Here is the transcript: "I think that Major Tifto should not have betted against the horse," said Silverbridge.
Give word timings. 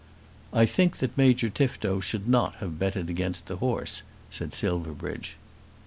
"I 0.51 0.65
think 0.65 0.97
that 0.97 1.15
Major 1.15 1.47
Tifto 1.47 1.99
should 1.99 2.27
not 2.27 2.55
have 2.55 2.79
betted 2.79 3.07
against 3.07 3.45
the 3.45 3.57
horse," 3.57 4.01
said 4.31 4.51
Silverbridge. 4.51 5.37